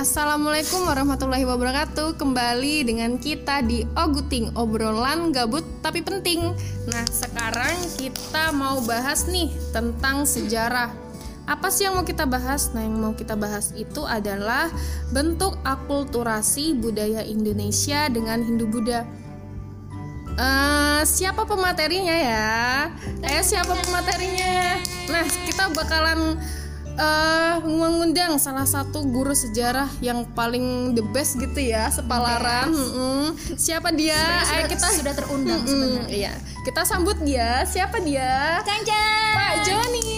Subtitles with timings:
[0.00, 6.56] Assalamualaikum warahmatullahi wabarakatuh Kembali dengan kita di Oguting Obrolan gabut tapi penting
[6.88, 10.88] Nah sekarang kita mau bahas nih tentang sejarah
[11.44, 12.72] Apa sih yang mau kita bahas?
[12.72, 14.72] Nah yang mau kita bahas itu adalah
[15.12, 19.04] Bentuk akulturasi budaya Indonesia dengan Hindu-Buddha
[20.40, 22.88] Eh, siapa pematerinya ya?
[23.20, 24.80] Eh siapa pematerinya?
[25.12, 26.40] Nah kita bakalan
[26.96, 32.72] eh mengundang salah satu guru sejarah yang paling the best gitu ya sepalaran.
[32.72, 33.36] Mm-mm.
[33.54, 34.18] Siapa dia?
[34.50, 36.10] Ayo kita sudah terundang Mm-mm, sebenarnya.
[36.10, 36.32] Iya,
[36.66, 37.62] kita sambut dia.
[37.68, 38.60] Siapa dia?
[38.66, 39.34] Cang Cang.
[39.36, 40.08] Pak Joni.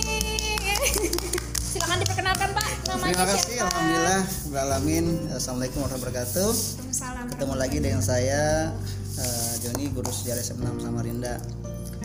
[1.72, 2.68] Silakan diperkenalkan Pak.
[2.92, 3.70] Namanya Terima kasih, siapa?
[3.72, 4.22] Alhamdulillah,
[4.60, 5.06] Alamin.
[5.32, 6.50] Assalamualaikum warahmatullahi wabarakatuh.
[6.92, 7.24] Salam.
[7.32, 8.72] Ketemu lagi dengan saya,
[9.16, 11.40] eh, Joni, Guru Sejarah SM6 Samarinda.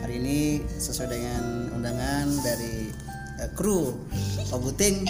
[0.00, 2.88] Hari ini sesuai dengan undangan dari
[3.40, 3.94] eh, kru
[4.52, 5.04] Oguting.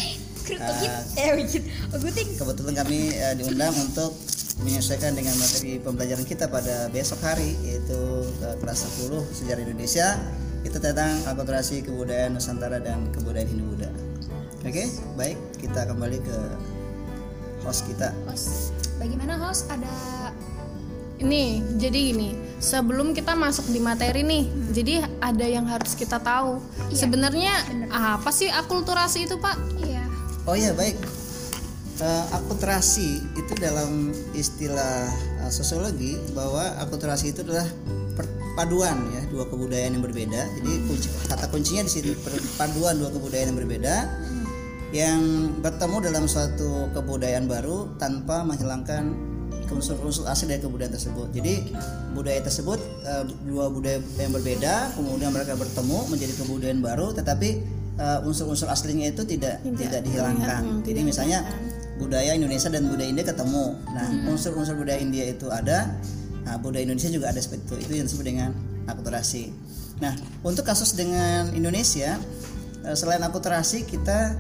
[1.39, 1.63] Wikit.
[1.93, 2.29] Oguting.
[2.41, 4.17] kebetulan kami eh, diundang untuk
[4.65, 10.19] menyesuaikan dengan materi pembelajaran kita pada besok hari yaitu eh, kelas 10 Sejarah Indonesia
[10.67, 13.91] itu tentang akulturasi kebudayaan Nusantara dan kebudayaan Hindu-Buddha.
[14.67, 16.39] Oke, baik kita kembali ke
[17.63, 18.11] host kita.
[18.27, 18.75] Host.
[18.99, 19.71] Bagaimana host?
[19.71, 19.95] Ada
[21.19, 21.43] Ini
[21.83, 22.31] jadi gini,
[22.63, 26.63] sebelum kita masuk di materi nih, jadi ada yang harus kita tahu.
[26.63, 26.91] Hmm.
[26.91, 27.53] Iya, Sebenarnya
[27.91, 29.57] apa sih akulturasi itu, Pak?
[29.83, 30.07] iya.
[30.47, 30.95] Oh iya baik.
[31.99, 35.11] Eh, akulturasi itu dalam istilah
[35.43, 37.67] eh, sosiologi bahwa akulturasi itu adalah
[38.15, 40.41] perpaduan ya dua kebudayaan yang berbeda.
[40.63, 43.95] Jadi kunci, kata kuncinya di situ perpaduan dua kebudayaan yang berbeda
[44.89, 45.21] yang
[45.61, 49.13] bertemu dalam suatu kebudayaan baru tanpa menghilangkan
[49.69, 51.29] unsur-unsur asli dari kebudayaan tersebut.
[51.33, 51.77] Jadi
[52.17, 57.49] budaya tersebut eh, dua budaya yang berbeda, kemudian mereka bertemu menjadi kebudayaan baru, tetapi
[58.01, 60.83] eh, unsur-unsur aslinya itu tidak tidak, dihilangkan.
[60.83, 61.45] Jadi misalnya
[61.99, 63.75] budaya Indonesia dan budaya India ketemu.
[63.91, 65.99] Nah, unsur-unsur budaya India itu ada,
[66.47, 67.75] nah, budaya Indonesia juga ada seperti itu.
[67.85, 68.51] Itu yang disebut dengan
[68.87, 69.51] akulturasi.
[69.99, 70.15] Nah,
[70.47, 72.17] untuk kasus dengan Indonesia,
[72.87, 74.39] eh, selain akulturasi kita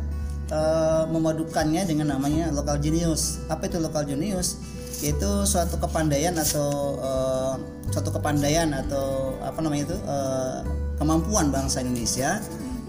[0.48, 3.42] eh, memadukannya dengan namanya lokal genius.
[3.50, 4.56] Apa itu lokal genius?
[4.98, 7.54] Yaitu suatu kepandaian atau eh,
[7.94, 10.58] suatu kepandaian atau apa namanya itu eh,
[10.98, 12.42] kemampuan bangsa Indonesia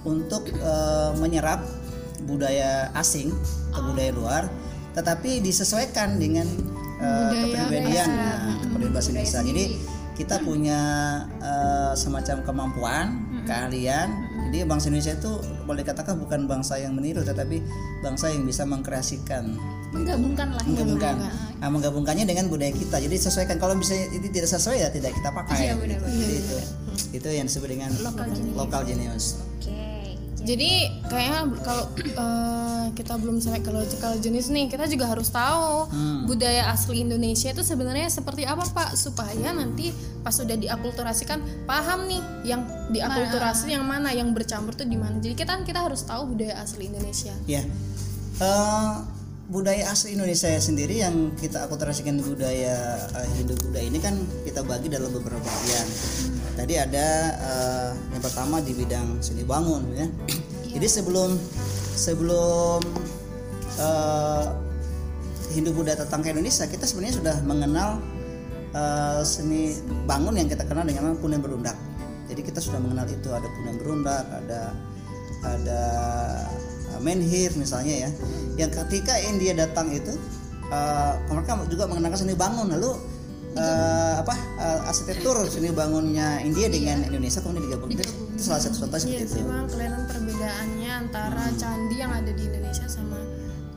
[0.04, 1.62] untuk eh, menyerap
[2.26, 3.30] budaya asing
[3.74, 4.44] atau budaya luar,
[4.98, 6.50] tetapi disesuaikan dengan
[6.98, 9.40] eh, kepribadian, nah, kepribadian bahasa Indonesia.
[9.46, 9.66] Jadi
[10.18, 10.82] kita punya
[11.40, 13.06] eh, semacam kemampuan,
[13.46, 14.10] keahlian.
[14.50, 15.32] Jadi bangsa Indonesia itu
[15.70, 17.62] boleh dikatakan bukan bangsa yang meniru, tetapi
[18.02, 19.54] bangsa yang bisa mengkreasikan
[19.90, 20.62] Menggabungkan lah.
[20.62, 20.68] ya.
[20.70, 21.14] menggabungkan
[21.60, 25.30] nah, menggabungkannya dengan budaya kita jadi sesuaikan kalau misalnya itu tidak sesuai ya tidak kita
[25.30, 26.08] pakai Iya, benar, gitu.
[26.08, 26.56] Jadi itu
[27.10, 27.90] itu yang disebut dengan
[28.54, 29.76] lokal genius Oke.
[30.40, 30.72] Jadi
[31.06, 36.26] kayaknya kalau eh, kita belum sampai ke logical jenis nih, kita juga harus tahu Hmm.
[36.26, 42.22] budaya asli Indonesia itu sebenarnya seperti apa Pak supaya nanti pas sudah diakulturasikan paham nih
[42.48, 45.20] yang diakulturasi yang mana, yang bercampur tuh di mana.
[45.20, 47.36] Jadi kita kita harus tahu budaya asli Indonesia.
[47.46, 47.62] ya
[48.40, 48.96] Eh,
[49.50, 54.14] budaya asli Indonesia sendiri yang kita akulturasikan budaya eh, Hindu Buddha ini kan
[54.46, 55.88] kita bagi dalam beberapa bagian.
[56.54, 60.06] Tadi ada eh, yang pertama di bidang seni bangun ya.
[60.70, 61.34] Jadi sebelum
[61.98, 62.80] sebelum
[63.82, 64.46] eh,
[65.58, 67.98] Hindu Buddha datang ke Indonesia kita sebenarnya sudah mengenal
[68.78, 69.74] eh, seni
[70.06, 71.76] bangun yang kita kenal dengan punen berundak.
[72.30, 74.78] Jadi kita sudah mengenal itu ada punen berundak, ada
[75.42, 75.82] ada
[77.00, 78.10] menhir misalnya ya.
[78.60, 80.14] Yang ketika India datang itu
[80.70, 82.92] eh, mereka juga mengenalkan seni bangun lalu
[83.56, 87.90] eh, apa eh, arsitektur seni bangunnya India dengan Indonesia kemudian digabung.
[87.92, 89.36] Itu, itu salah satu contoh seperti Iya itu.
[89.44, 93.20] memang kelihatan perbedaannya antara candi yang ada di Indonesia sama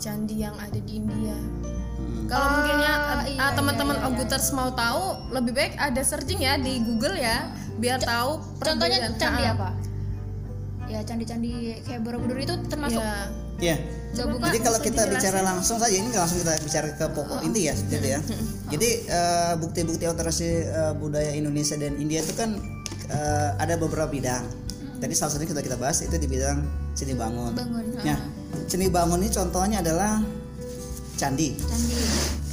[0.02, 1.36] candi yang ada di India.
[1.38, 2.26] Hmm.
[2.26, 6.82] Kalau mungkin ya ah, iya, teman-teman Oguters mau tahu, lebih baik ada searching ya di
[6.82, 9.68] Google ya, biar tahu Contohnya candi Ah, apa?
[10.92, 13.32] Ya candi-candi kayak Borobudur itu termasuk Ya.
[13.62, 13.76] Ya.
[14.12, 15.12] Jadi kalau kita dijelasin?
[15.16, 18.20] bicara langsung saja ini langsung kita bicara ke pokok inti ya seperti itu ya.
[18.76, 22.58] Jadi eh, bukti-bukti akulturasi eh, budaya Indonesia dan India itu kan
[23.08, 24.44] eh, ada beberapa bidang.
[25.00, 26.60] Tadi salah satunya kita kita bahas itu di bidang
[26.92, 27.56] seni bangun.
[27.56, 27.84] Bangun.
[28.04, 28.18] Nah,
[28.68, 30.20] seni bangun ini contohnya adalah
[31.16, 31.56] candi.
[31.56, 31.96] Candi.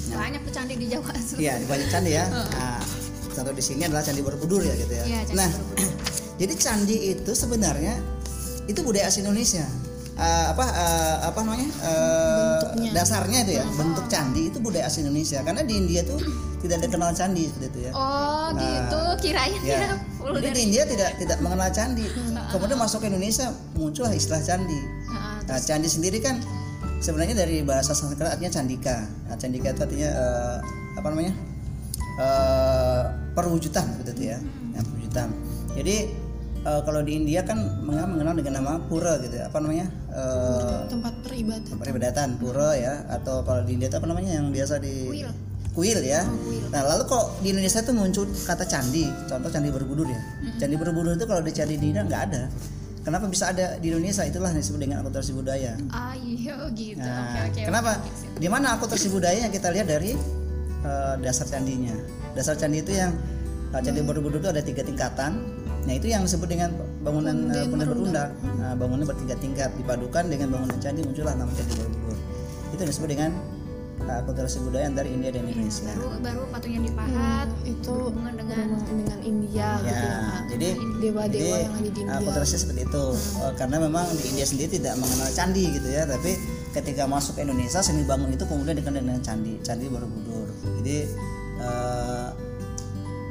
[0.09, 1.11] Banyak tuh candi di Jawa.
[1.37, 2.25] Iya, di banyak candi ya.
[2.59, 2.81] Nah,
[3.35, 5.03] contoh di sini adalah candi Borobudur ya gitu ya.
[5.05, 5.49] Iya, Candi nah,
[6.41, 8.18] jadi candi itu sebenarnya
[8.69, 9.65] itu budaya asli Indonesia.
[10.19, 11.69] Eh, apa eh, apa namanya?
[11.81, 15.41] Eh, dasarnya itu ya, bentuk candi itu budaya asli Indonesia.
[15.41, 16.19] Karena di India tuh
[16.59, 17.91] tidak dikenal candi seperti itu ya.
[17.95, 19.01] Oh, gitu.
[19.23, 19.79] Kirain Ya.
[19.89, 19.95] ya.
[20.19, 22.05] Jadi di India tidak tidak mengenal candi.
[22.51, 24.79] Kemudian masuk ke Indonesia muncullah istilah candi.
[25.09, 26.37] Nah, Nah, candi sendiri kan
[27.01, 29.01] sebenarnya dari bahasa Sanskerta artinya candika.
[29.25, 30.57] Nah, candika itu artinya eh,
[30.99, 31.33] apa namanya?
[32.19, 34.37] Eh, perwujudan seperti itu ya.
[34.75, 35.29] Nah, perwujudan.
[35.79, 35.95] Jadi
[36.65, 39.47] eh, kalau di India kan mengenal, dengan nama pura gitu ya.
[39.47, 39.87] Apa namanya?
[40.11, 44.79] Eh, tempat peribadatan peribadatan pura ya atau kalau di India itu apa namanya yang biasa
[44.81, 45.29] di Kuil.
[45.75, 46.25] kuil ya.
[46.73, 50.21] Nah lalu kok di Indonesia tuh muncul kata candi, contoh candi Borobudur ya.
[50.59, 52.43] Candi Borobudur itu kalau dicari di India nggak ada.
[52.99, 54.27] Kenapa bisa ada di Indonesia?
[54.27, 55.71] Itulah yang disebut dengan akulturasi budaya.
[55.89, 56.99] Ah iya gitu.
[56.99, 57.61] Nah, Oke oke.
[57.71, 57.91] kenapa?
[58.11, 58.29] sip.
[58.35, 60.13] Di mana akulturasi budaya yang kita lihat dari
[60.83, 61.95] eh, dasar candinya.
[62.35, 63.15] Dasar candi itu yang
[63.71, 65.31] eh, candi Borobudur itu ada tiga tingkatan.
[65.87, 66.69] Nah itu yang disebut dengan
[67.03, 68.29] bangunan eh, bangunan berundak.
[68.59, 72.17] Nah, bangunan bertingkat-tingkat dipadukan dengan bangunan candi muncullah nama candi Borobudur.
[72.75, 73.31] Itu yang disebut dengan
[74.03, 75.91] eh, akulturasi budaya antara India dan Indonesia.
[75.95, 81.25] Baru baru patung yang dipahat itu berhubungan dengan dengan India gitu Ya, ya jadi dewa-dewa
[81.31, 83.05] jadi, yang ada di India akulturasi seperti itu.
[83.15, 86.35] Eh, karena memang di India sendiri tidak mengenal candi gitu ya, tapi
[86.75, 90.51] ketika masuk ke Indonesia seni bangun itu kemudian dikenal dengan candi, candi Borobudur.
[90.83, 90.97] Jadi
[91.63, 92.48] eh,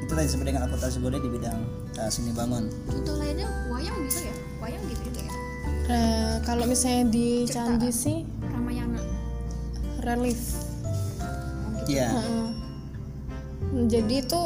[0.09, 1.61] itulah yang disebut dengan akulturasi budaya di bidang
[2.01, 2.65] eh, seni bangun.
[2.89, 4.35] contoh lainnya wayang bisa ya?
[4.59, 5.33] Wayang gitu juga ya.
[5.89, 9.01] Eh, kalau misalnya di candi sih Ramayana.
[10.01, 10.41] relief
[11.85, 12.09] Iya.
[12.09, 12.49] Heeh.
[13.89, 14.43] jadi itu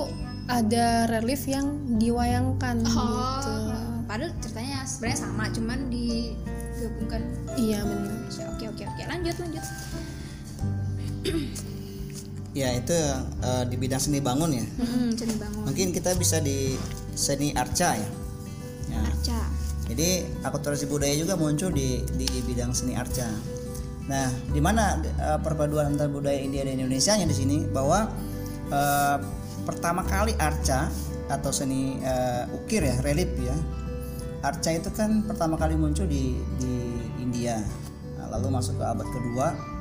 [0.47, 7.23] ada relief yang diwayangkan gitu Oh, padahal ceritanya sebenarnya sama, cuman digabungkan
[7.55, 8.15] iya benar.
[8.59, 9.65] Oke oke oke, lanjut lanjut.
[12.53, 12.93] Ya itu
[13.41, 14.65] eh, di bidang seni bangun ya.
[14.77, 15.65] Hmm, seni bangun.
[15.65, 16.77] Mungkin kita bisa di
[17.17, 18.09] seni arca ya.
[18.93, 19.01] Ya.
[19.09, 19.41] Arca.
[19.89, 23.25] Jadi akulturasi budaya juga muncul di di bidang seni arca.
[24.05, 28.13] Nah, di mana eh, perpaduan antara budaya India dan Indonesia nya di sini bahwa
[28.69, 29.17] eh,
[29.65, 30.93] pertama kali arca
[31.33, 33.57] atau seni eh, ukir ya, relief ya.
[34.45, 37.65] Arca itu kan pertama kali muncul di di India.
[38.21, 39.72] Nah, lalu masuk ke abad kedua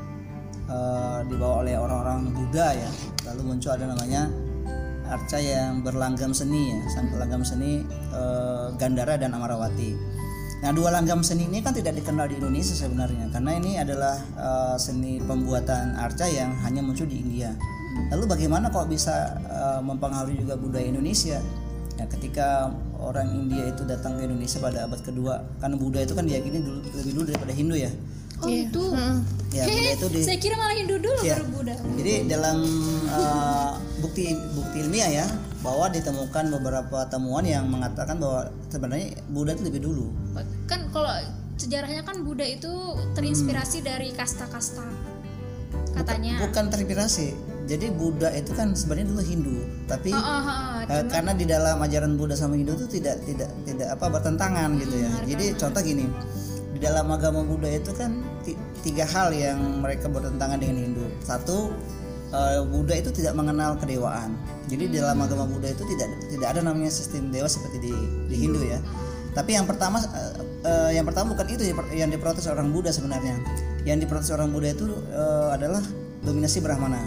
[0.71, 2.89] eh, dibawa oleh orang-orang Buddha ya.
[3.27, 4.31] Lalu muncul ada namanya
[5.11, 7.83] arca yang berlanggam seni ya, sang langgam seni
[8.15, 9.91] eh, Gandara dan Amarawati.
[10.61, 14.77] Nah, dua langgam seni ini kan tidak dikenal di Indonesia sebenarnya karena ini adalah eh,
[14.79, 17.51] seni pembuatan arca yang hanya muncul di India.
[18.07, 21.43] Lalu bagaimana kok bisa eh, mempengaruhi juga budaya Indonesia?
[21.99, 26.23] Ya, ketika orang India itu datang ke Indonesia pada abad kedua, karena Buddha itu kan
[26.23, 27.91] diyakini dulu, lebih dulu daripada Hindu ya.
[28.41, 28.83] Oh itu.
[29.51, 31.35] Ya, Buddha itu di Saya kira malah Hindu dulu Ya.
[31.35, 31.75] baru Buddha.
[31.99, 32.57] Jadi dalam
[33.11, 35.27] uh, bukti bukti ilmiah ya
[35.61, 40.07] bahwa ditemukan beberapa temuan yang mengatakan bahwa sebenarnya Buddha itu lebih dulu.
[40.71, 41.11] Kan kalau
[41.59, 42.71] sejarahnya kan Buddha itu
[43.13, 44.87] terinspirasi dari kasta-kasta.
[45.91, 46.39] Katanya.
[46.47, 47.27] Bukan terinspirasi.
[47.69, 49.55] Jadi Buddha itu kan sebenarnya dulu Hindu,
[49.85, 53.47] tapi Oh, oh, oh, uh, karena di dalam ajaran Buddha sama Hindu itu tidak tidak
[53.63, 55.11] tidak apa bertentangan gitu ya.
[55.29, 56.03] Jadi contoh gini,
[56.71, 61.05] di dalam agama Buddha itu kan ti- tiga hal yang mereka bertentangan dengan Hindu.
[61.19, 61.75] Satu,
[62.31, 64.35] uh, Buddha itu tidak mengenal kedewaan.
[64.71, 67.93] Jadi di dalam agama Buddha itu tidak tidak ada namanya sistem dewa seperti di,
[68.31, 68.79] di Hindu ya.
[69.31, 70.33] Tapi yang pertama uh,
[70.63, 73.35] uh, yang pertama bukan itu yang diprotes orang Buddha sebenarnya.
[73.83, 75.83] Yang diprotes orang Buddha itu uh, adalah
[76.23, 76.99] dominasi Brahmana.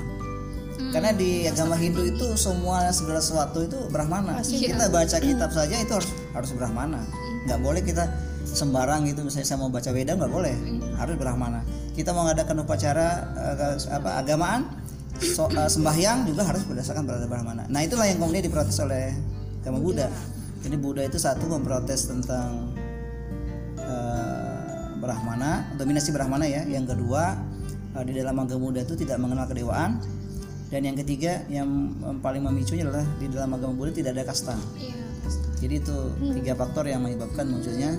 [0.90, 4.42] Karena di agama Hindu itu semua segala sesuatu itu Brahmana.
[4.42, 7.02] Kita baca kitab saja itu harus harus Brahmana.
[7.46, 8.06] Nggak boleh kita
[8.44, 10.54] sembarang gitu misalnya saya mau baca Weda nggak boleh
[11.00, 11.60] harus Brahmana.
[11.96, 13.08] Kita mau mengadakan upacara
[13.56, 14.68] eh, apa agamaan
[15.18, 17.64] so- eh, sembahyang juga harus berdasarkan pada Brahmana.
[17.66, 19.16] Nah itulah yang kemudian diprotes oleh
[19.64, 20.08] agama Buddha.
[20.64, 22.72] Jadi Buddha itu satu memprotes tentang
[23.80, 26.64] eh, Brahmana, dominasi Brahmana ya.
[26.68, 27.36] Yang kedua
[28.04, 30.00] di dalam agama Buddha itu tidak mengenal kedewaan.
[30.72, 34.56] Dan yang ketiga yang paling memicunya adalah di dalam agama Buddha tidak ada kasta.
[34.74, 35.04] Iya.
[35.64, 35.96] Jadi itu
[36.40, 37.96] tiga faktor yang menyebabkan munculnya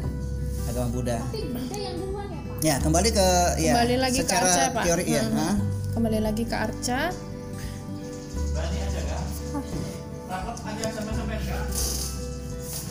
[0.65, 1.17] agama Buddha.
[1.21, 2.57] Tapi Buddha yang duluan ya Pak.
[2.63, 4.83] Ya kembali ke ya Kembali lagi ke secara Arca, Pak.
[4.83, 5.23] teori ya.
[5.23, 5.37] Hmm.
[5.37, 5.55] Hah?
[5.95, 6.99] kembali lagi ke Arca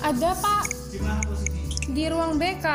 [0.05, 0.65] ada pak
[1.89, 2.67] di ruang BK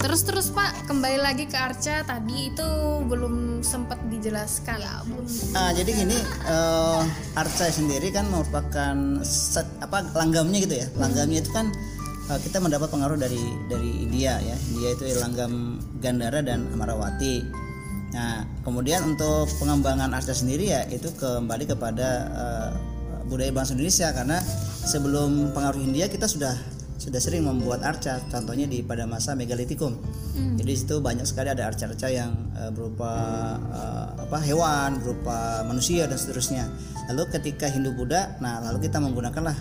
[0.00, 2.68] terus terus pak kembali lagi ke Arca tadi itu
[3.04, 7.00] belum sempat dijelaskan ya belum Ah, jadi gini eh,
[7.34, 10.86] arca sendiri kan merupakan set, apa langgamnya gitu ya.
[10.98, 11.70] Langgamnya itu kan
[12.30, 14.56] eh, kita mendapat pengaruh dari dari India ya.
[14.72, 17.44] India itu langgam Gandara dan Amarawati.
[18.14, 22.70] Nah, kemudian untuk pengembangan arca sendiri ya itu kembali kepada eh,
[23.26, 24.08] budaya bangsa Indonesia.
[24.14, 24.38] Karena
[24.84, 26.54] sebelum pengaruh India kita sudah
[26.98, 28.22] sudah sering membuat arca.
[28.30, 29.98] Contohnya di pada masa megalitikum
[30.34, 33.12] jadi situ banyak sekali ada arca-arca yang eh, berupa
[33.70, 36.66] eh, apa hewan berupa manusia dan seterusnya.
[37.12, 39.54] Lalu ketika Hindu Buddha nah lalu kita menggunakanlah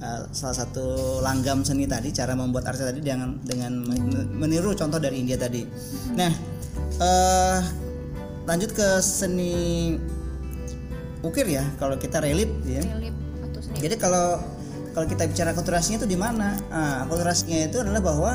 [0.00, 5.00] eh, salah satu langgam seni tadi cara membuat arca tadi dengan dengan men- meniru contoh
[5.00, 5.64] dari India tadi
[6.14, 6.32] nah
[6.96, 7.60] eh
[8.46, 9.92] lanjut ke seni
[11.26, 11.66] ukir ya.
[11.82, 12.82] Kalau kita relief ya.
[12.94, 13.76] Relief atau seni.
[13.82, 14.38] Jadi kalau
[14.94, 16.56] kalau kita bicara akulturasinya itu di mana?
[16.72, 18.32] Nah, akulturasinya itu adalah bahwa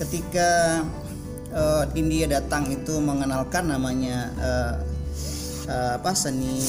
[0.00, 0.80] ketika
[1.52, 4.74] eh, India datang itu mengenalkan namanya eh,
[5.68, 6.62] eh, apa seni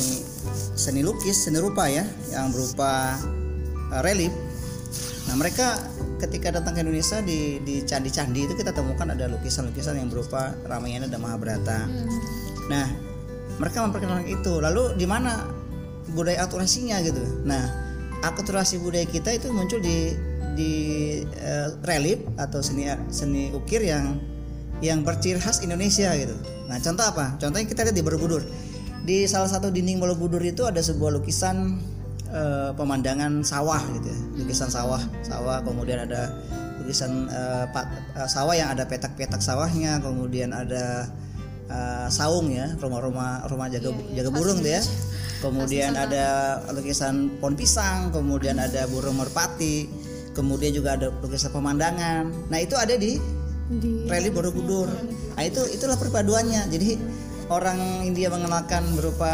[0.73, 2.03] seni lukis, seni rupa ya,
[2.33, 3.15] yang berupa
[3.93, 4.33] eh, relief.
[5.29, 5.79] Nah, mereka
[6.19, 11.07] ketika datang ke Indonesia di di candi-candi itu kita temukan ada lukisan-lukisan yang berupa Ramayana
[11.07, 11.87] dan Mahabharata.
[12.67, 12.87] Nah,
[13.59, 14.53] mereka memperkenalkan itu.
[14.59, 15.47] Lalu di mana
[16.11, 17.23] budaya akulturasinya gitu?
[17.47, 17.63] Nah,
[18.23, 20.15] akulturasi budaya kita itu muncul di
[20.53, 20.73] di
[21.23, 24.21] eh, relief atau seni seni ukir yang
[24.83, 26.35] yang berciri khas Indonesia gitu.
[26.67, 27.39] Nah, contoh apa?
[27.39, 28.43] Contohnya kita lihat di Borobudur.
[29.03, 31.79] Di salah satu dinding Borobudur itu ada sebuah lukisan
[32.33, 34.19] eh, pemandangan sawah gitu ya.
[34.41, 36.33] Lukisan sawah, sawah kemudian ada
[36.81, 41.07] lukisan eh, pat- eh, sawah yang ada petak-petak sawahnya, kemudian ada
[41.69, 44.83] eh, saung ya, rumah-rumah rumah jaga jaga burung tuh ya.
[45.43, 49.91] Kemudian ada lukisan pohon pisang, kemudian ada burung merpati,
[50.31, 52.31] kemudian juga ada lukisan pemandangan.
[52.47, 53.19] Nah, itu ada di
[53.67, 54.87] di relief Borobudur.
[55.35, 56.71] Nah, itu itulah perpaduannya.
[56.71, 56.95] Jadi
[57.49, 59.31] orang India mengenalkan berupa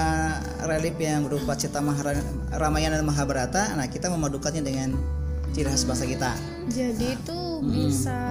[0.66, 2.26] relief yang berupa Mahara-
[2.56, 3.76] Ramayana dan Mahabharata.
[3.78, 4.98] Nah, kita memadukannya dengan
[5.52, 6.32] ciri khas bahasa kita.
[6.70, 8.22] Jadi itu bisa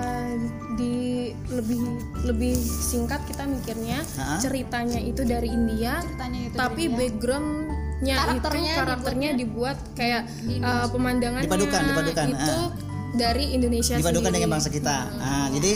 [0.78, 1.82] di lebih
[2.22, 4.38] lebih singkat kita mikirnya Ha-ha.
[4.38, 10.22] ceritanya itu dari India, Ceritanya itu tapi backgroundnya Karakternya itu karakternya dibuat kayak
[10.62, 12.70] uh, pemandangannya Dipadukan, dipadukan, itu ah.
[13.18, 14.36] dari Indonesia dipadukan sendiri.
[14.38, 14.96] dengan bangsa kita.
[15.18, 15.72] Nah, jadi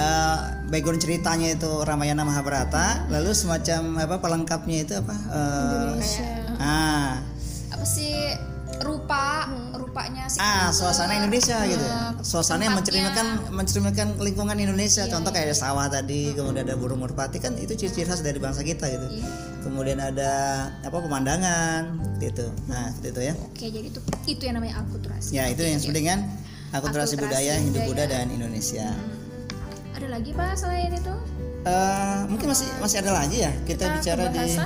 [0.00, 0.38] eh,
[0.70, 5.14] background ceritanya itu Ramayana Mahabharata, lalu semacam apa pelengkapnya itu apa?
[5.14, 6.26] Eh, Indonesia.
[6.58, 7.10] ah,
[7.70, 8.14] apa sih
[8.76, 11.86] rupa rupanya sih ah suasana Indonesia gitu.
[12.20, 15.08] Suasana yang mencerminkan mencerminkan lingkungan Indonesia.
[15.08, 18.60] Contoh kayak ada sawah tadi, kemudian ada burung merpati kan itu ciri-ciri khas dari bangsa
[18.60, 19.06] kita gitu.
[19.64, 22.52] Kemudian ada apa pemandangan gitu.
[22.68, 23.34] Nah, seperti itu ya.
[23.34, 26.18] oke jadi itu itu yang namanya akulturasi Ya, itu yang disebut dengan
[26.76, 27.88] akulturasi Akulturasi budaya Hindu budaya.
[27.88, 28.86] Buddha dan Indonesia.
[29.96, 31.14] Ada lagi pak selain itu
[31.66, 34.64] Eh, mungkin masih masih ada lagi ya kita, Kita bicara di bahasa?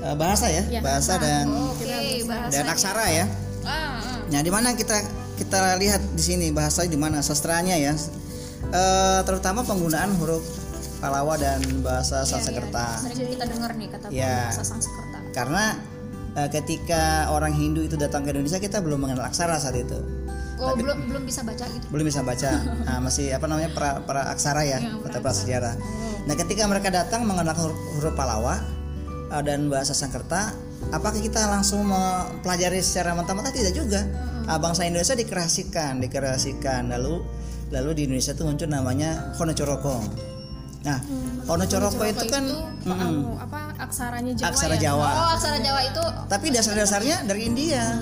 [0.00, 1.84] eh, bahasa ya, Ya, bahasa dan oke
[2.24, 3.24] bahasa dan aksara ya.
[3.60, 4.16] ah, ah.
[4.26, 4.96] Nah, di mana kita
[5.36, 7.92] kita lihat di sini bahasa di mana sastranya ya.
[8.64, 10.40] Eh, terutama penggunaan huruf
[10.98, 12.98] Palawa dan bahasa Sanskerta.
[12.98, 14.48] sering kita dengar nih kata Ya.
[14.48, 15.76] bahasa Sanskerta Karena
[16.34, 20.00] eh, ketika orang Hindu itu datang ke Indonesia kita belum mengenal aksara saat itu.
[20.58, 21.84] Oh belum belum bisa baca gitu?
[21.90, 22.50] Belum bisa baca.
[22.88, 25.76] Nah, masih apa namanya pra, pra aksara ya atau prasejarah
[26.24, 28.60] nah ketika mereka datang mengenal huruf, huruf Palawa
[29.32, 30.52] uh, dan bahasa Sanskerta
[30.92, 34.00] apakah kita langsung mempelajari secara mentah-mentah tidak juga.
[34.48, 36.88] Ah, bangsa Indonesia dikreasikan dikreasikan.
[36.88, 37.20] Lalu
[37.72, 40.00] lalu di Indonesia itu muncul namanya Honocoroko
[40.86, 41.02] nah
[41.50, 44.80] Honocoroko itu kan itu anu, apa aksaranya Jawa aksara ya?
[44.88, 45.08] Jawa.
[45.10, 46.04] Oh aksara Jawa itu.
[46.30, 47.98] Tapi dasar-dasarnya dari India.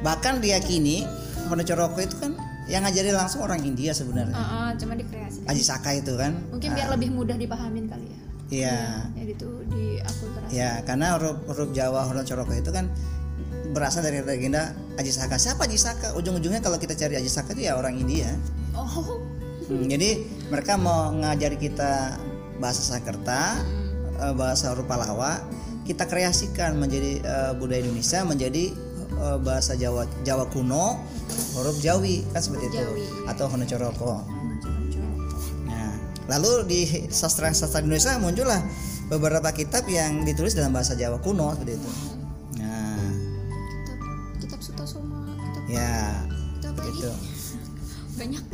[0.00, 1.04] Bahkan diyakini
[1.50, 2.38] Honocoroko itu kan
[2.70, 4.34] yang ngajarin langsung orang India sebenarnya.
[4.38, 6.38] Ah, ah, cuma dikreasi Aji Saka itu kan.
[6.54, 8.18] Mungkin biar lebih mudah dipahamin kali ya.
[8.50, 8.78] Iya.
[9.14, 12.90] Jadi itu di akulturasi ya karena huruf, huruf Jawa huruf Coroko itu kan
[13.70, 15.38] berasal dari legenda Aji Saka.
[15.38, 16.14] Siapa Aji Saka?
[16.14, 18.30] Ujung-ujungnya kalau kita cari Aji Saka itu ya orang India.
[18.74, 19.22] Oh.
[19.70, 22.18] Hmm, jadi mereka mau ngajari kita
[22.58, 23.62] bahasa Sakerta
[24.18, 25.38] eh, bahasa huruf Palawa
[25.86, 28.74] kita kreasikan menjadi eh, budaya Indonesia menjadi
[29.20, 30.96] eh, bahasa Jawa Jawa kuno
[31.54, 32.76] huruf Jawi kan seperti itu.
[32.80, 34.24] Jawi, atau Honocoroko
[35.68, 35.92] Nah,
[36.26, 36.80] lalu di
[37.12, 38.60] sastra-sastra Indonesia muncullah
[39.12, 41.90] beberapa kitab yang ditulis dalam bahasa Jawa kuno seperti itu.
[42.58, 43.10] Nah,
[43.76, 43.98] kitab
[44.40, 45.92] kitab Sutasoma kitab ya
[46.58, 47.10] kitab itu.
[48.20, 48.44] banyak.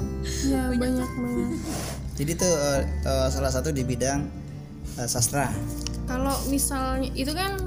[0.47, 0.79] Ya banyak.
[0.79, 1.09] banget
[2.17, 4.25] Jadi itu eh, eh, salah satu di bidang
[4.97, 5.53] eh, sastra.
[6.07, 7.59] kalau misalnya itu kan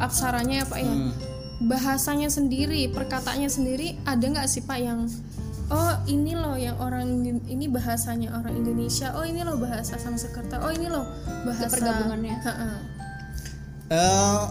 [0.00, 0.88] aksaranya ya pak ya?
[0.88, 1.12] Hmm.
[1.60, 5.10] Bahasanya sendiri perkataannya sendiri ada nggak sih pak yang
[5.72, 7.06] oh ini loh yang orang
[7.48, 11.06] ini bahasanya orang Indonesia oh ini loh bahasa Sanskerta oh ini loh
[11.48, 12.36] bahasa pergabungannya.
[12.44, 12.70] Ha-ha.
[13.92, 14.42] Eh,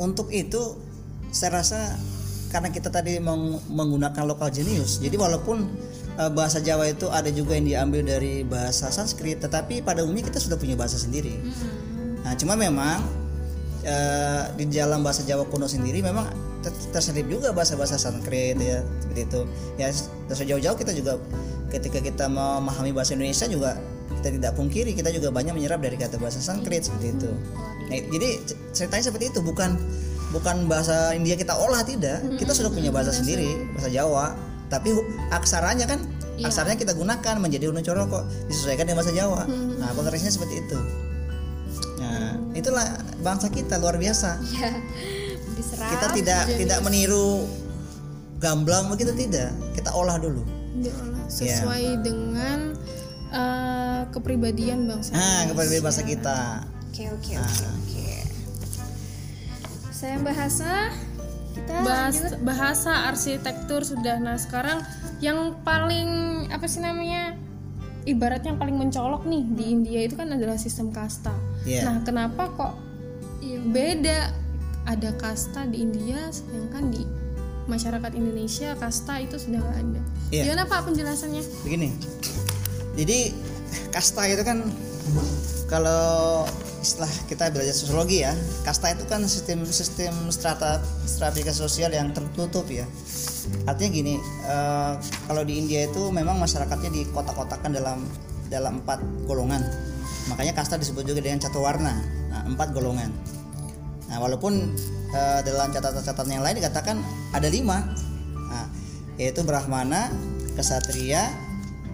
[0.00, 0.76] untuk itu
[1.32, 1.96] saya rasa
[2.50, 5.68] karena kita tadi meng- menggunakan lokal genius, jadi walaupun
[6.18, 10.42] eh, bahasa Jawa itu ada juga yang diambil dari bahasa Sanskrit, tetapi pada umumnya kita
[10.42, 11.32] sudah punya bahasa sendiri.
[12.20, 13.00] Nah, cuma memang
[13.86, 16.28] eh, di dalam bahasa Jawa kuno sendiri memang
[16.68, 19.40] terselip juga bahasa-bahasa Sanskrit ya seperti itu.
[19.80, 19.88] Ya
[20.28, 21.16] dari jauh-jauh kita juga
[21.72, 23.78] ketika kita memahami bahasa Indonesia juga
[24.20, 27.30] kita tidak pungkiri kita juga banyak menyerap dari kata bahasa Sanskrit seperti itu.
[27.88, 28.28] Nah, jadi
[28.76, 29.80] ceritanya seperti itu bukan
[30.36, 32.20] bukan bahasa India kita olah tidak.
[32.36, 34.36] Kita sudah punya bahasa sendiri, bahasa Jawa.
[34.68, 34.94] Tapi
[35.34, 36.04] aksaranya kan
[36.44, 39.48] aksaranya kita gunakan menjadi Uno Coroko disesuaikan dengan bahasa Jawa.
[39.48, 40.78] Nah, pengertiannya seperti itu.
[42.00, 42.86] Nah, itulah
[43.24, 44.36] bangsa kita luar biasa.
[44.60, 44.70] ya
[45.60, 47.44] diserap Kita tidak tidak meniru
[48.40, 49.52] gamblang begitu tidak.
[49.76, 50.40] Kita olah dulu.
[50.80, 52.72] Diolah sesuai dengan
[53.30, 55.12] eh, kepribadian bangsa.
[55.12, 56.38] Nah, kepada bahasa kita.
[56.90, 58.10] oke oke oke oke
[60.00, 60.90] saya bahasa
[61.52, 64.16] kita Bahas, lanjut bahasa arsitektur sudah.
[64.22, 64.80] Nah, sekarang
[65.20, 66.08] yang paling
[66.48, 67.36] apa sih namanya?
[68.08, 71.34] Ibaratnya yang paling mencolok nih di India itu kan adalah sistem kasta.
[71.68, 71.84] Iya.
[71.84, 72.72] Nah, kenapa kok
[73.44, 73.58] Iya.
[73.66, 74.20] beda?
[74.88, 77.02] Ada kasta di India sedangkan di
[77.70, 80.00] masyarakat Indonesia kasta itu sudah nggak ada.
[80.34, 80.42] Iya.
[80.50, 81.42] Gimana Pak penjelasannya?
[81.62, 81.88] Begini.
[82.98, 83.18] Jadi
[83.94, 84.66] kasta itu kan
[85.70, 86.42] kalau
[86.82, 88.34] istilah kita belajar sosiologi ya,
[88.66, 92.88] kasta itu kan sistem sistem strata stratifikasi sosial yang tertutup ya.
[93.68, 94.14] Artinya gini,
[94.48, 94.92] eh,
[95.30, 97.98] kalau di India itu memang masyarakatnya dikotak-kotakan dalam
[98.50, 98.98] dalam empat
[99.30, 99.62] golongan.
[100.26, 101.94] Makanya kasta disebut juga dengan catuwarna,
[102.30, 103.10] nah, empat golongan.
[104.10, 104.74] Nah, walaupun
[105.14, 106.98] eh, dalam catatan-catatan yang lain dikatakan
[107.30, 107.86] ada lima,
[108.50, 108.66] nah,
[109.14, 110.10] yaitu Brahmana,
[110.58, 111.30] Kesatria,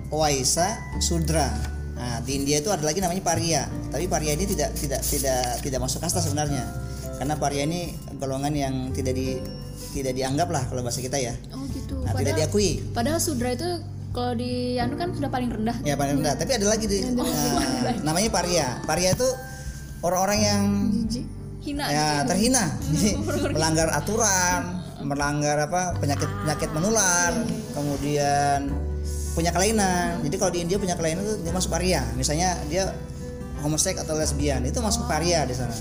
[0.08, 1.52] Waisa, Sudra.
[1.96, 3.68] Nah, di India itu ada lagi namanya Paria.
[3.92, 6.64] Tapi Paria ini tidak tidak tidak tidak masuk kasta sebenarnya.
[7.16, 9.40] Karena Paria ini golongan yang tidak di
[9.96, 11.32] tidak dianggap lah kalau bahasa kita ya.
[11.56, 12.70] oh gitu Nah, tidak padahal diakui.
[12.92, 13.68] padahal sudra itu
[14.12, 16.36] kalau di anu kan sudah paling rendah Ya paling rendah.
[16.36, 17.24] Tapi ada lagi di nah,
[18.04, 18.68] namanya Paria.
[18.84, 19.28] Paria itu
[20.04, 21.24] orang-orang yang Jijik.
[21.66, 22.64] Hina ya terhina.
[22.94, 23.10] Jadi
[23.54, 24.62] melanggar aturan,
[25.02, 27.32] melanggar apa penyakit penyakit menular,
[27.74, 28.70] kemudian
[29.34, 30.22] punya kelainan.
[30.22, 32.02] Jadi kalau di India punya kelainan itu dia masuk paria.
[32.14, 32.94] Misalnya dia
[33.60, 35.74] homoseks atau lesbian itu masuk paria di sana.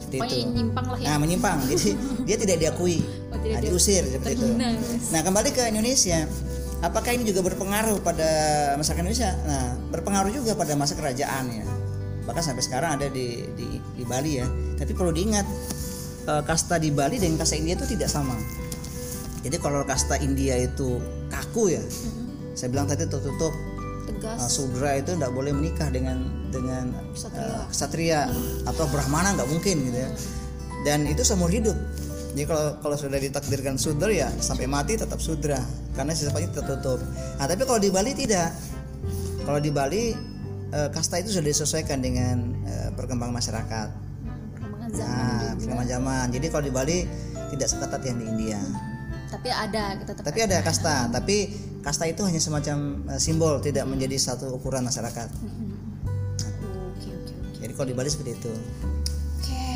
[0.00, 0.74] Seperti itu.
[0.74, 1.94] lah ya Nah menyimpang, jadi
[2.26, 2.98] dia tidak diakui,
[3.30, 4.46] Oh, tidak nah, diusir seperti itu.
[5.14, 6.26] Nah kembali ke Indonesia,
[6.82, 8.30] apakah ini juga berpengaruh pada
[8.74, 9.30] masyarakat Indonesia?
[9.46, 11.64] Nah berpengaruh juga pada masa kerajaan ya.
[12.30, 14.46] Bahkan sampai sekarang ada di di, di Bali ya.
[14.78, 15.42] Tapi perlu diingat
[16.30, 18.38] eh, kasta di Bali dengan kasta India itu tidak sama.
[19.42, 21.82] Jadi kalau kasta India itu kaku ya,
[22.54, 23.50] saya bilang tadi tertutup.
[24.06, 26.22] tegas Nah, Sudra itu tidak boleh menikah dengan
[26.54, 28.30] dengan eh, ksatria
[28.62, 30.10] atau brahmana nggak mungkin gitu ya.
[30.86, 31.74] Dan itu seumur hidup.
[32.30, 35.58] Jadi kalau kalau sudah ditakdirkan sudra ya sampai mati tetap sudra
[35.98, 37.02] karena sifatnya tertutup.
[37.42, 38.54] Nah tapi kalau di Bali tidak.
[39.40, 40.14] Kalau di Bali
[40.70, 43.88] eh, kasta itu sudah disesuaikan dengan eh, perkembangan masyarakat.
[44.54, 46.26] perkembangan zaman Nah, perkembangan zaman.
[46.30, 46.98] Jadi kalau di Bali
[47.50, 48.60] tidak seketat yang di India.
[49.30, 51.36] tapi ada kita tetap Tapi ada kasta, tapi
[51.86, 55.28] kasta itu hanya semacam eh, simbol, tidak menjadi satu ukuran masyarakat.
[57.60, 58.52] Jadi kalau di Bali seperti itu.
[59.36, 59.68] oke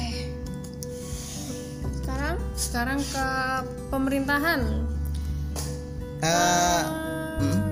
[2.03, 3.27] Sekarang sekarang ke
[3.95, 4.61] pemerintahan.
[6.25, 7.04] Eh,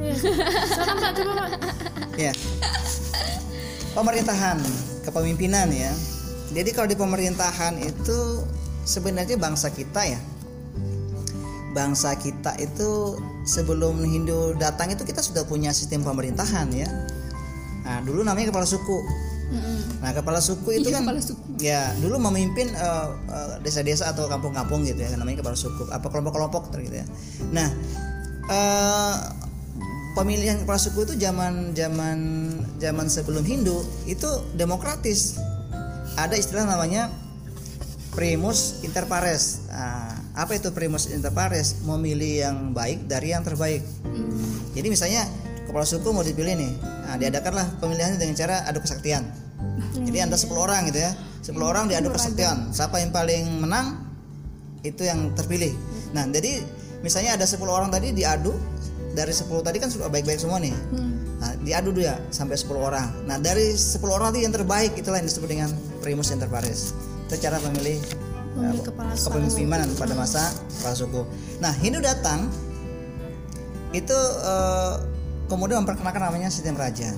[0.02, 0.14] Ya.
[0.68, 1.50] Silakan Pak, coba Pak.
[2.18, 2.32] ya.
[3.92, 4.58] Pemerintahan,
[5.04, 5.92] kepemimpinan ya.
[6.52, 8.44] Jadi kalau di pemerintahan itu
[8.84, 10.20] sebenarnya bangsa kita ya.
[11.72, 13.16] Bangsa kita itu
[13.48, 16.88] sebelum Hindu datang itu kita sudah punya sistem pemerintahan ya.
[17.82, 19.00] Nah, dulu namanya kepala suku.
[20.00, 21.04] Nah, kepala suku itu kan
[21.60, 25.88] ya dulu memimpin eh, eh, desa-desa atau kampung-kampung gitu ya, namanya kepala suku.
[25.92, 27.06] Apa kelompok-kelompok gitu ya.
[27.52, 27.68] Nah,
[28.48, 29.14] eh,
[30.12, 32.18] pemilihan kepala suku itu zaman zaman
[32.76, 35.40] zaman sebelum Hindu itu demokratis.
[36.16, 37.08] Ada istilah namanya
[38.12, 39.64] primus inter pares.
[39.72, 41.80] Nah, apa itu primus inter pares?
[41.88, 43.80] Memilih yang baik dari yang terbaik.
[44.76, 45.24] Jadi misalnya
[45.64, 46.72] kepala suku mau dipilih nih,
[47.08, 49.24] nah, diadakanlah pemilihannya dengan cara adu kesaktian.
[49.92, 52.76] Jadi ada 10 orang gitu ya, 10 orang diadu kesaktian.
[52.76, 54.04] Siapa yang paling menang
[54.84, 55.72] itu yang terpilih.
[56.12, 56.60] Nah jadi
[57.00, 58.52] misalnya ada 10 orang tadi diadu
[59.12, 60.72] dari 10 tadi kan sudah baik-baik semua nih.
[61.42, 63.08] Nah, diadu dia sampai 10 orang.
[63.26, 66.94] Nah dari 10 orang tadi yang terbaik itulah yang disebut dengan primus inter pares.
[67.26, 67.98] Itu cara memilih
[69.16, 69.32] suku.
[69.32, 70.42] kepemimpinan pada masa
[70.78, 71.22] kepala suku.
[71.58, 72.46] Nah Hindu datang
[73.92, 74.94] itu eh,
[75.48, 77.10] kemudian memperkenalkan namanya sistem raja.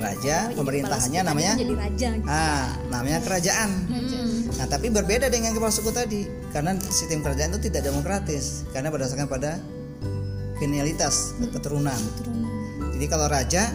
[0.00, 3.70] Raja pemerintahannya namanya raja ah namanya kerajaan.
[4.56, 9.28] Nah tapi berbeda dengan kepala suku tadi karena sistem kerajaan itu tidak demokratis karena berdasarkan
[9.28, 9.60] pada
[10.60, 11.96] genialitas keturunan.
[12.94, 13.72] Jadi kalau raja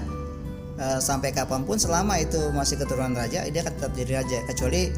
[0.78, 4.94] eh, sampai kapan pun selama itu masih keturunan raja dia akan tetap jadi raja kecuali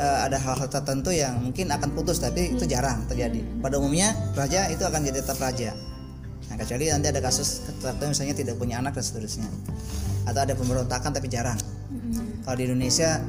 [0.00, 3.44] eh, ada hal-hal tertentu yang mungkin akan putus tapi itu jarang terjadi.
[3.60, 5.76] Pada umumnya raja itu akan jadi tetap raja.
[6.50, 9.46] Nah, kecuali nanti ada kasus tertentu misalnya tidak punya anak dan seterusnya.
[10.26, 11.60] Atau ada pemberontakan tapi jarang.
[12.42, 13.22] Kalau di Indonesia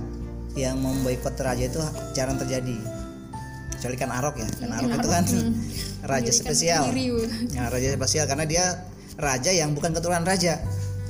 [0.56, 1.80] yang memboikot raja itu
[2.18, 2.76] jarang terjadi.
[3.78, 4.50] Kecuali kan Arok ya.
[4.58, 5.24] Kan Arok itu kan
[6.06, 6.90] raja spesial.
[7.56, 8.66] Ya, raja spesial karena dia
[9.18, 10.62] raja yang bukan keturunan raja.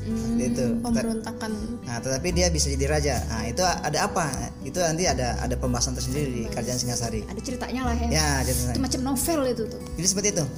[0.02, 0.66] seperti itu.
[0.82, 1.52] pemberontakan
[1.86, 3.16] Nah, tetapi dia bisa jadi raja.
[3.30, 4.32] Nah, itu ada apa?
[4.66, 7.22] Itu nanti ada ada pembahasan tersendiri di Kerajaan Singasari.
[7.28, 8.08] Ada ceritanya lah ya.
[8.10, 9.82] Ya, jadi, Itu macam novel itu tuh.
[10.00, 10.46] jadi seperti itu.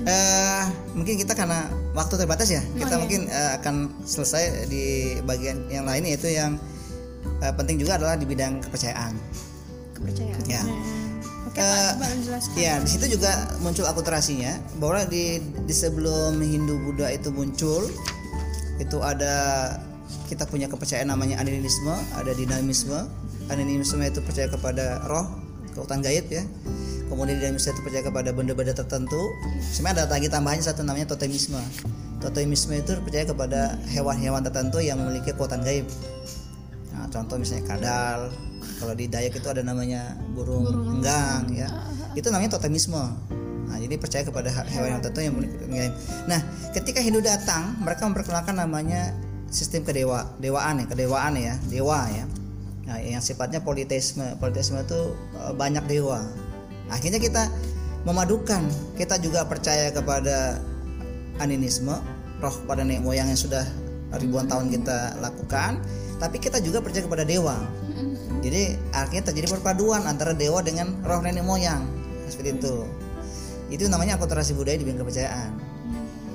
[0.00, 0.64] Eh,
[0.96, 6.08] mungkin kita karena waktu terbatas ya, kita mungkin eh, akan selesai di bagian yang lain
[6.08, 6.56] yaitu yang
[7.44, 9.12] eh, penting juga adalah di bidang kepercayaan.
[9.92, 10.40] Kepercayaan.
[10.48, 10.64] Ya.
[11.50, 16.78] Oke pak coba jelaskan Ya, di situ juga muncul akulturasinya bahwa di di sebelum Hindu
[16.86, 17.90] Buddha itu muncul
[18.80, 19.76] itu ada
[20.30, 22.96] kita punya kepercayaan namanya animisme, ada dinamisme.
[23.50, 25.26] Animisme itu percaya kepada roh,
[25.74, 26.46] kekuatan gaib ya.
[27.10, 29.34] Kemudian dinamisme itu percaya kepada benda-benda tertentu.
[29.74, 31.58] Sebenarnya ada lagi tambahannya satu namanya totemisme.
[32.22, 35.90] Totemisme itu percaya kepada hewan-hewan tertentu yang memiliki kekuatan gaib.
[36.94, 38.30] Nah, contoh misalnya kadal.
[38.78, 40.66] Kalau di Dayak itu ada namanya burung
[40.98, 41.68] enggang ya.
[42.16, 43.00] Itu namanya totemisme.
[43.70, 45.34] Nah, jadi percaya kepada he- hewan yang tertentu yang
[45.70, 45.92] gaib.
[46.26, 46.40] Nah,
[46.74, 49.14] ketika Hindu datang, mereka memperkenalkan namanya
[49.46, 52.26] sistem kedewa, dewaan ya, kedewaan ya, dewa ya.
[52.90, 54.26] Nah, yang sifatnya politeisme.
[54.42, 56.18] Politeisme itu eh, banyak dewa.
[56.90, 57.46] Akhirnya kita
[58.02, 58.66] memadukan,
[58.98, 60.58] kita juga percaya kepada
[61.38, 61.94] animisme,
[62.42, 63.62] roh pada nenek moyang yang sudah
[64.18, 65.78] ribuan tahun kita lakukan,
[66.18, 67.54] tapi kita juga percaya kepada dewa.
[68.40, 71.84] Jadi akhirnya terjadi perpaduan antara dewa dengan roh nenek moyang.
[72.26, 72.74] Seperti itu.
[73.68, 75.50] Itu namanya akulturasi budaya di bidang kepercayaan.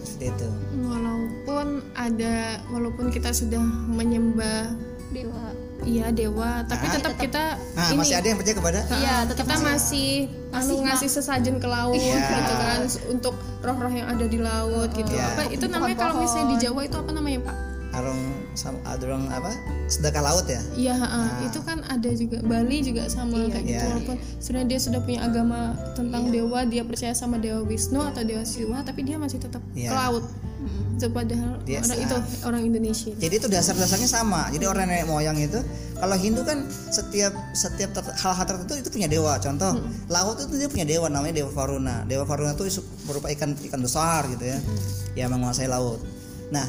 [0.01, 0.49] Seperti itu.
[0.85, 2.35] walaupun ada
[2.67, 4.71] walaupun kita sudah menyembah
[5.07, 5.45] Dewa.
[5.83, 9.55] iya dewa tapi Ah, tetap kita Nah, ini masih ada yang percaya kepada Iya, kita
[9.61, 10.09] masih
[10.49, 12.15] anu ngasih sesajen ke laut Iya.
[12.17, 12.79] gitu kan
[13.11, 15.11] untuk roh-roh yang ada di laut gitu.
[15.11, 15.25] Iya.
[15.31, 17.55] Apa itu namanya kalau misalnya di Jawa itu apa namanya, Pak?
[17.95, 18.21] Arung
[18.53, 19.51] sama adurang apa?
[19.87, 20.59] Sedekah laut ya?
[20.75, 21.27] Iya, heeh.
[21.47, 23.75] itu kan ada juga Bali juga sama kayak gitu.
[23.79, 23.89] Iya.
[23.91, 25.59] Walaupun sebenarnya dia sudah punya agama
[25.95, 29.91] tentang dewa, dia percaya sama dewa Wisnu atau dewa Siwa, tapi dia masih tetap Iya.
[29.91, 30.25] ke laut.
[30.95, 32.15] Itu padahal Dia- orang itu
[32.47, 33.11] orang Indonesia.
[33.11, 34.47] Jadi itu dasar-dasarnya sama.
[34.47, 35.59] Jadi orang nenek moyang itu
[35.99, 39.35] kalau Hindu kan setiap setiap hal-hal tertentu itu punya dewa.
[39.37, 39.75] Contoh
[40.07, 42.07] laut itu dia punya dewa namanya Dewa Varuna.
[42.07, 44.57] Dewa Varuna itu berupa ikan ikan besar gitu ya.
[45.19, 45.99] Yang menguasai laut.
[46.49, 46.63] Nah,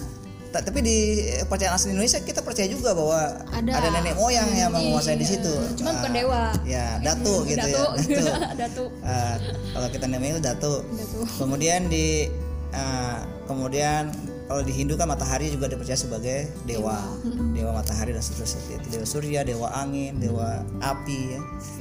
[0.61, 0.97] tapi di
[1.45, 3.89] percayaan asli Indonesia kita percaya juga bahwa Ada.
[3.91, 5.53] nenek moyang yang menguasai di situ.
[5.77, 6.43] Cuma bukan Ah, dewa.
[6.63, 7.73] Ya, datu gitu Datu.
[7.73, 7.85] ya.
[7.97, 8.25] Datu.
[8.63, 8.85] Datu.
[9.03, 9.37] Ah,
[9.73, 10.73] kalau kita namanya itu datu.
[10.83, 11.19] Datu.
[11.37, 12.31] Kemudian di
[12.71, 14.13] ah, kemudian
[14.47, 16.95] kalau di Hindu kan matahari juga dipercaya sebagai dewa,
[17.51, 18.87] dewa matahari dan seterusnya itu.
[18.95, 21.41] Dewa surya, dewa angin, dewa api ya.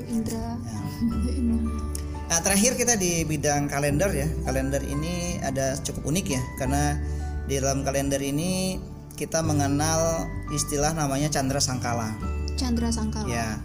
[0.09, 0.57] Indra.
[0.57, 0.79] Ya.
[2.25, 4.25] Nah terakhir kita di bidang kalender ya.
[4.41, 6.97] Kalender ini ada cukup unik ya karena
[7.45, 8.81] di dalam kalender ini
[9.15, 12.11] kita mengenal istilah namanya Chandra Sangkala.
[12.59, 13.27] Chandra Sangkala.
[13.29, 13.61] Ya,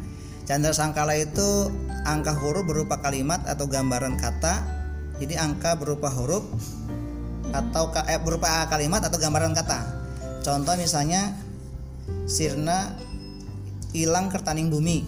[0.46, 1.72] Chandra Sangkala itu
[2.06, 4.62] angka huruf berupa kalimat atau gambaran kata.
[5.20, 6.46] Jadi angka berupa huruf
[7.50, 9.80] atau eh, berupa kalimat atau gambaran kata.
[10.40, 11.34] Contoh misalnya
[12.24, 12.94] sirna
[13.90, 15.02] hilang kertaning bumi.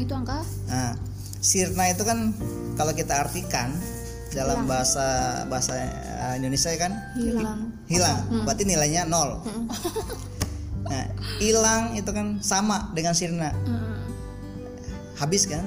[0.00, 0.40] Itu angka
[0.72, 0.96] Nah,
[1.38, 2.32] sirna itu kan
[2.80, 3.76] kalau kita artikan
[4.32, 5.06] dalam bahasa
[5.46, 6.92] bahasa eh, Indonesia kan?
[7.14, 7.60] Hilang.
[7.86, 9.30] hilang, berarti nilainya nol.
[10.82, 13.54] Nah, hilang itu kan sama dengan sirna.
[15.14, 15.62] habis kan?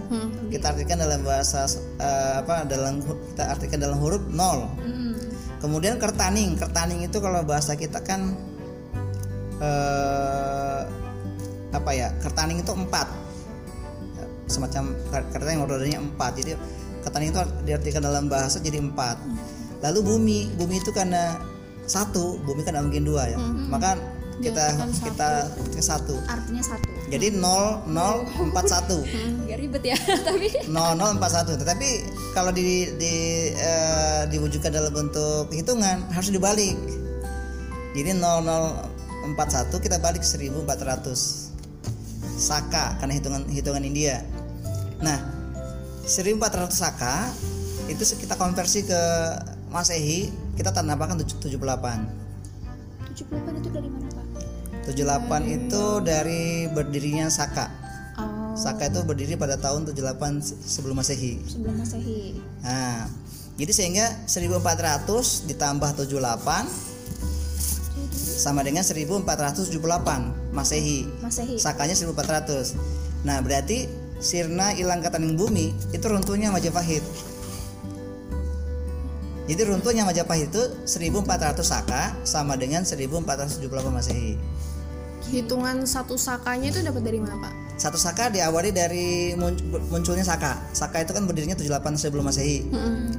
[0.52, 1.64] Kita artikan dalam bahasa
[1.98, 4.68] eh, apa dalam kita artikan dalam huruf nol.
[5.58, 6.60] Kemudian kertaning.
[6.60, 8.36] Kertaning itu kalau bahasa kita kan
[9.64, 10.82] eh,
[11.72, 12.12] apa ya?
[12.20, 13.08] Kertaning itu empat.
[14.46, 16.32] Semacam ker- kertaning rodanya empat.
[16.38, 16.54] Jadi
[17.06, 17.38] kertaning itu
[17.70, 19.22] diartikan dalam bahasa jadi empat.
[19.86, 20.40] Lalu bumi.
[20.58, 21.38] Bumi itu karena
[21.86, 23.38] satu bumi kan mungkin dua ya.
[23.70, 24.02] Maka
[24.42, 24.66] kita
[25.00, 26.16] kita artikan satu.
[26.28, 26.84] Artinya satu.
[27.06, 31.90] jadi 0041 Agak ribet ya, tapi 0041 tetapi
[32.34, 33.14] kalau di, di
[33.54, 36.76] eh, diwujudkan dalam bentuk hitungan harus dibalik.
[37.96, 41.56] Jadi 0041 kita balik 1400
[42.36, 44.20] saka karena hitungan hitungan India.
[45.00, 45.45] Nah
[46.06, 47.30] 1400 saka
[47.86, 49.02] itu kita konversi ke
[49.70, 51.58] Masehi kita tambahkan 78
[53.16, 54.26] 78 itu dari mana, Pak?
[54.88, 57.68] 78 itu dari berdirinya Saka
[58.16, 61.44] Oh, Saka itu berdiri pada tahun 78 se- sebelum Masehi.
[61.44, 62.40] sebelum Masehi.
[62.64, 63.12] Nah,
[63.60, 66.64] jadi sehingga 1400 ditambah 78
[68.16, 71.12] sama dengan 1478 Masehi.
[71.20, 71.60] Masehi.
[71.60, 72.72] Sakanya 1400.
[73.28, 73.92] Nah, berarti
[74.26, 77.06] sirna ilang kataning bumi itu runtuhnya Majapahit.
[79.46, 84.34] Jadi runtuhnya Majapahit itu 1400 Saka sama dengan 1478 Masehi.
[85.30, 87.54] Hitungan satu sakanya itu dapat dari mana, Pak?
[87.78, 89.62] Satu Saka diawali dari mun-
[89.94, 90.58] munculnya Saka.
[90.74, 92.66] Saka itu kan berdirinya 78 sebelum Masehi.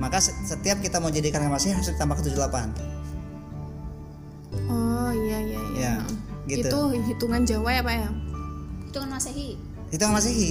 [0.02, 2.74] Maka se- setiap kita mau jadi karya Masehi harus ditambah ke 78.
[4.66, 5.92] Oh iya iya iya.
[6.50, 6.66] gitu.
[6.66, 8.10] Itu hitungan Jawa ya Pak ya?
[8.86, 9.50] hitungan Masehi.
[9.86, 10.50] hitungan masehi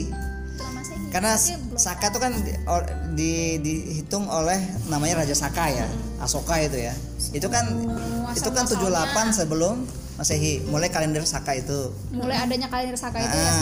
[1.16, 1.40] Karena
[1.80, 2.36] Saka itu kan
[3.16, 4.60] di, dihitung oleh
[4.92, 5.88] namanya Raja Saka ya,
[6.20, 6.92] Asoka itu ya.
[7.32, 7.72] Itu kan
[8.36, 9.88] itu kan 78 sebelum
[10.20, 11.92] Masehi, mulai kalender Saka itu.
[12.12, 13.56] mulai adanya kalender saka itu ya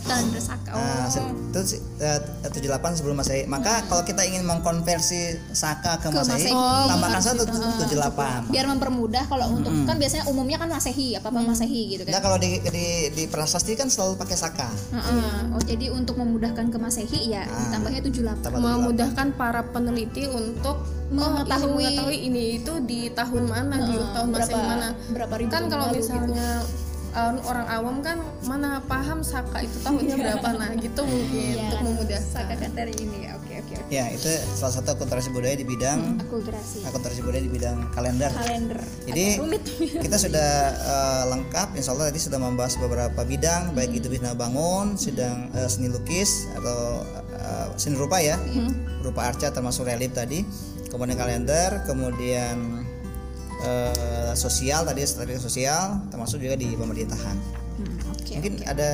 [0.00, 0.80] Kalender saka oh.
[0.80, 1.60] Nah, se- itu
[1.98, 3.44] eh, 78 sebelum Masehi.
[3.44, 6.50] Maka kalau kita ingin mengkonversi Saka ke, Masehi, Masehi.
[6.50, 8.48] Oh, tambahkan satu 78.
[8.48, 12.22] biar mempermudah kalau untuk kan biasanya umumnya kan masehi apa apa masehi gitu Nah, kan
[12.22, 14.68] kalau di, di di prasasti kan selalu pakai Saka.
[14.90, 15.52] Heeh.
[15.52, 18.64] oh jadi untuk memudahkan ke masehi ya ditambahnya 78 Tambah 78.
[18.72, 24.28] memudahkan para peneliti untuk Mengetahui- oh, ini mengetahui ini itu di tahun mana di tahun
[24.30, 26.87] berapa- Masehi mana berapa ribu kan kalau lalu gitu.
[27.14, 30.48] Uh, orang awam kan mana paham saka itu tahunnya berapa?
[30.56, 32.32] Nah gitu mungkin Iya, untuk memudahkan.
[32.32, 33.30] Saka kan dari ini ya.
[33.38, 33.90] Oke oke oke.
[33.92, 36.84] Ya, itu salah satu akulturasi budaya di bidang akulturasi.
[36.84, 38.30] akulturasi budaya di bidang kalender.
[38.32, 38.80] kalender.
[39.08, 39.62] Jadi rumit.
[40.04, 44.96] kita sudah eh, lengkap, insya Allah tadi sudah membahas beberapa bidang, baik itu bina bangun,
[44.98, 47.04] sedang eh, seni lukis atau
[47.36, 48.36] eh, seni rupa ya,
[49.04, 50.44] rupa arca termasuk relief tadi,
[50.90, 52.87] kemudian kalender, kemudian
[53.60, 57.36] eh, sosial tadi strategi sosial, termasuk juga di pemerintahan.
[57.76, 58.90] Hmm, oke Mungkin ada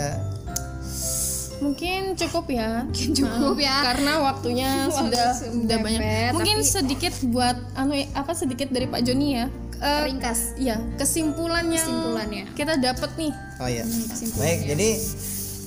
[1.56, 2.84] mungkin cukup ya
[3.18, 6.00] cukup ya karena waktunya Waktu sudah sudah banyak
[6.32, 11.76] mungkin tapi- sedikit buat anu apa sedikit dari Pak Joni ya Eh, ringkas ya kesimpulannya
[11.76, 12.44] Kesimpulannya.
[12.54, 13.84] kita dapat nih Oh ya.
[13.84, 14.40] kesimpulannya.
[14.40, 14.88] Baik, jadi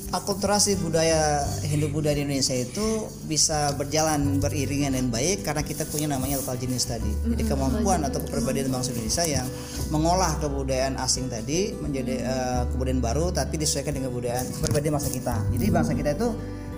[0.08, 6.08] akulturasi budaya Hindu Buddha di Indonesia itu bisa berjalan beriringan dan baik karena kita punya
[6.08, 7.12] namanya lokal jenis tadi.
[7.28, 9.48] Jadi kemampuan atau kepribadian bangsa Indonesia yang
[9.91, 15.36] mengolah kebudayaan asing tadi menjadi eh, kebudayaan baru tapi disesuaikan dengan kebudayaan kepribadian bangsa kita.
[15.52, 16.28] Jadi bangsa kita itu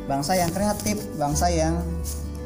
[0.09, 1.75] bangsa yang kreatif, bangsa yang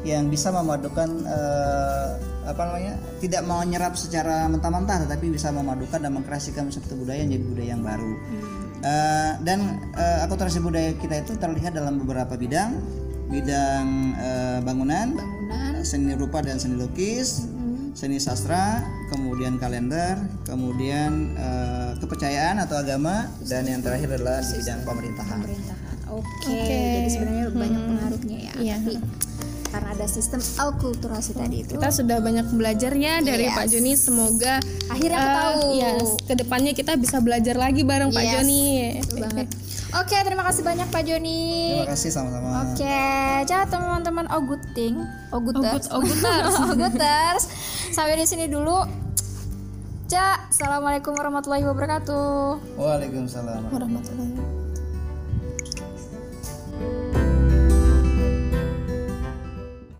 [0.04, 6.12] yang bisa memadukan eh, apa namanya tidak mau nyerap secara mentah-mentah tetapi bisa memadukan dan
[6.12, 8.12] mengkreasikan satu budaya menjadi budaya yang baru.
[8.84, 12.76] Eh, dan eh, akulturasi budaya kita itu terlihat dalam beberapa bidang,
[13.32, 13.86] bidang
[14.20, 15.80] eh, bangunan, bangunan.
[15.80, 17.48] seni rupa dan seni lukis,
[17.96, 24.80] seni sastra, kemudian kalender, kemudian eh, kepercayaan atau agama, dan yang terakhir adalah di bidang
[24.84, 25.40] pemerintahan.
[25.40, 25.94] pemerintahan.
[26.14, 28.52] Oke jadi sebenarnya banyak pengaruhnya ya.
[28.60, 28.76] Iya.
[28.78, 28.92] tapi
[29.74, 33.54] karena ada sistem akulturasi tadi itu kita sudah banyak belajar ya dari Yes.
[33.54, 34.54] Pak Joni semoga
[34.86, 35.60] Akhirnya eh, tahu.
[35.74, 35.90] ya
[36.22, 38.64] ke depannya kita bisa belajar lagi bareng Pak Yes, Joni
[39.02, 39.46] betul banget
[39.92, 41.42] oke terima kasih banyak Pak Joni
[41.74, 42.48] Terima kasih sama-sama.
[42.64, 43.02] Oke,
[43.44, 44.94] jadi teman-teman Oguting,
[45.30, 46.54] Oguters, Oguters.
[46.70, 47.42] Oguters,
[47.90, 48.78] sampai di sini dulu.
[50.06, 52.78] Ja, assalamualaikum warahmatullahi wabarakatuh.
[52.78, 53.70] Waalaikumsalam.
[53.70, 54.63] warahmatullahi